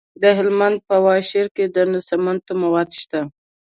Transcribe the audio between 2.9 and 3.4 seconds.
شته.